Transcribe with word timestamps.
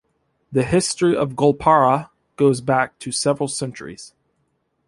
The 0.51 0.63
history 0.63 1.15
of 1.15 1.33
Goalpara 1.35 2.09
goes 2.35 2.59
back 2.59 2.97
to 2.97 3.11
several 3.11 3.47
centuries. 3.47 4.15